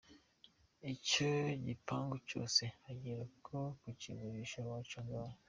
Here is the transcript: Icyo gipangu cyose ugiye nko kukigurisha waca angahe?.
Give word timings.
Icyo 0.93 1.29
gipangu 1.65 2.15
cyose 2.29 2.63
ugiye 2.89 3.21
nko 3.41 3.61
kukigurisha 3.79 4.59
waca 4.69 4.97
angahe?. 5.03 5.37